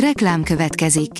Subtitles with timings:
[0.00, 1.10] Reklám következik.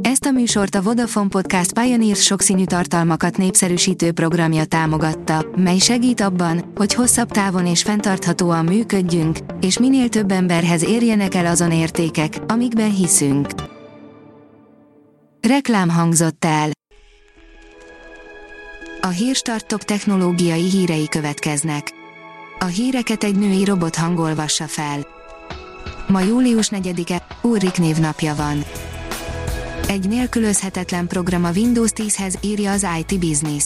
[0.00, 6.72] Ezt a műsort a Vodafone Podcast Pioneers sokszínű tartalmakat népszerűsítő programja támogatta, mely segít abban,
[6.74, 12.94] hogy hosszabb távon és fenntarthatóan működjünk, és minél több emberhez érjenek el azon értékek, amikben
[12.94, 13.48] hiszünk.
[15.40, 16.70] Reklám hangzott el.
[19.00, 21.90] A Hírstartok technológiai hírei következnek.
[22.58, 25.22] A híreket egy női robot hangolvassa fel.
[26.06, 28.64] Ma július 4-e, Ulrik névnapja van.
[29.88, 33.64] Egy nélkülözhetetlen program a Windows 10-hez írja az IT Business.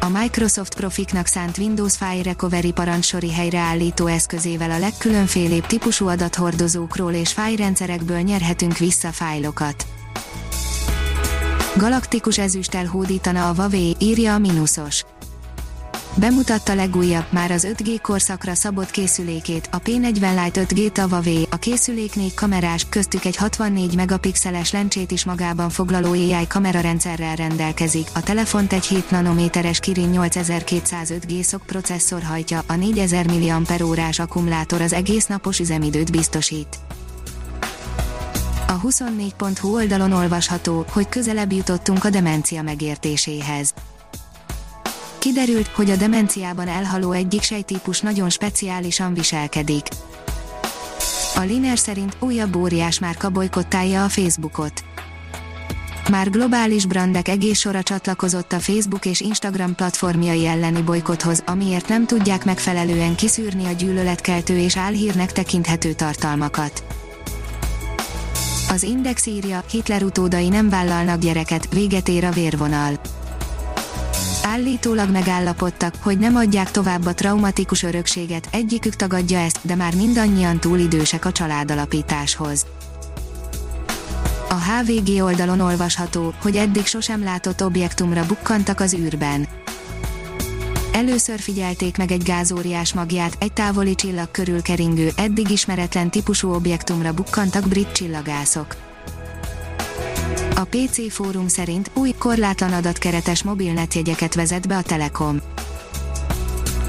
[0.00, 7.32] A Microsoft profiknak szánt Windows File Recovery parancsori helyreállító eszközével a legkülönfélébb típusú adathordozókról és
[7.32, 9.86] fájrendszerekből nyerhetünk vissza fájlokat.
[11.76, 15.04] Galaktikus ezüsttel hódítana a Huawei, írja a Minusos
[16.18, 22.14] bemutatta legújabb, már az 5G korszakra szabott készülékét, a P40 Lite 5G Huawei, a készülék
[22.14, 28.72] négy kamerás, köztük egy 64 megapixeles lencsét is magában foglaló AI kamerarendszerrel rendelkezik, a telefont
[28.72, 35.26] egy 7 nanométeres Kirin 8205 G szok processzor hajtja, a 4000 mAh akkumulátor az egész
[35.26, 36.78] napos üzemidőt biztosít.
[38.66, 43.74] A 24.hu oldalon olvasható, hogy közelebb jutottunk a demencia megértéséhez
[45.18, 49.86] Kiderült, hogy a demenciában elhaló egyik sejtípus nagyon speciálisan viselkedik.
[51.34, 54.84] A Liner szerint újabb óriás márka bolykottálja a Facebookot.
[56.10, 62.06] Már globális brandek egész sora csatlakozott a Facebook és Instagram platformjai elleni bolykothoz, amiért nem
[62.06, 66.84] tudják megfelelően kiszűrni a gyűlöletkeltő és álhírnek tekinthető tartalmakat.
[68.70, 73.00] Az Index írja, Hitler utódai nem vállalnak gyereket, véget ér a vérvonal
[74.52, 80.60] Állítólag megállapodtak, hogy nem adják tovább a traumatikus örökséget, egyikük tagadja ezt, de már mindannyian
[80.60, 82.66] túl idősek a családalapításhoz.
[84.48, 89.46] A HVG oldalon olvasható, hogy eddig sosem látott objektumra bukkantak az űrben.
[90.92, 97.12] Először figyelték meg egy gázóriás magját, egy távoli csillag körül keringő, eddig ismeretlen típusú objektumra
[97.12, 98.87] bukkantak brit csillagászok.
[100.58, 105.40] A PC fórum szerint új korlátlan adatkeretes mobilnetjegyeket vezet be a Telekom.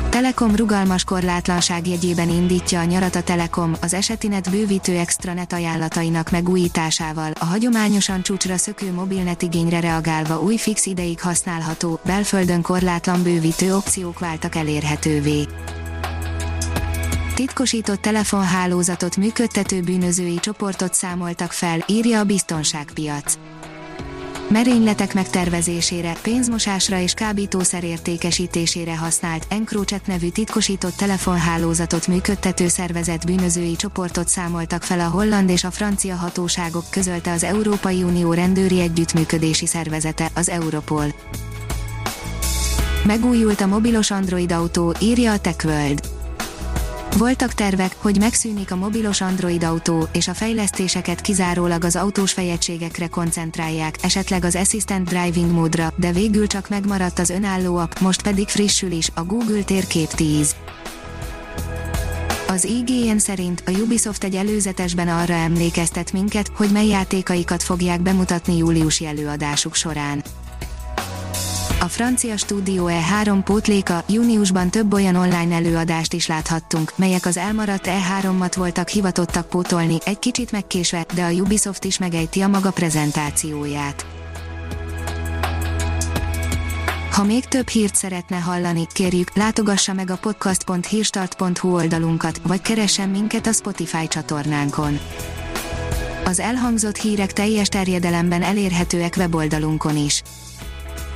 [0.10, 7.32] Telekom rugalmas korlátlanság jegyében indítja a nyarat a Telekom az esetinet bővítő extranet ajánlatainak megújításával,
[7.40, 14.20] a hagyományosan csúcsra szökő mobilnet igényre reagálva új fix ideig használható, belföldön korlátlan bővítő opciók
[14.20, 15.48] váltak elérhetővé.
[17.40, 23.38] Titkosított telefonhálózatot működtető bűnözői csoportot számoltak fel, írja a biztonságpiac
[24.50, 34.28] merényletek megtervezésére, pénzmosásra és kábítószer értékesítésére használt Encrochat nevű titkosított telefonhálózatot működtető szervezet bűnözői csoportot
[34.28, 40.30] számoltak fel a holland és a francia hatóságok közölte az Európai Unió rendőri együttműködési szervezete,
[40.36, 41.06] az Europol.
[43.06, 46.18] Megújult a mobilos Android autó, írja a TechWorld.
[47.18, 53.08] Voltak tervek, hogy megszűnik a mobilos Android autó, és a fejlesztéseket kizárólag az autós fejegységekre
[53.08, 58.48] koncentrálják, esetleg az Assistant Driving módra, de végül csak megmaradt az önálló app, most pedig
[58.48, 60.56] frissül is, a Google Térkép 10.
[62.48, 68.58] Az IGN szerint a Ubisoft egy előzetesben arra emlékeztet minket, hogy mely játékaikat fogják bemutatni
[68.58, 70.24] júliusi előadásuk során.
[71.82, 77.88] A francia stúdió E3 pótléka júniusban több olyan online előadást is láthattunk, melyek az elmaradt
[77.88, 84.06] E3-mat voltak hivatottak pótolni, egy kicsit megkésve, de a Ubisoft is megejti a maga prezentációját.
[87.12, 93.48] Ha még több hírt szeretne hallani, kérjük, látogassa meg a podcast.hírstart.hu oldalunkat, vagy keressen minket
[93.48, 95.00] a Spotify csatornánkon.
[96.26, 100.24] Az elhangzott hírek teljes terjedelemben elérhetőek weboldalunkon is.